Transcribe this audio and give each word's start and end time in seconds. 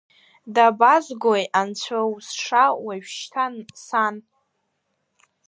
Дабазгои, 0.53 1.43
анцәаузша, 1.59 2.63
уажәшьҭа 2.85 3.45
сан! 3.85 4.15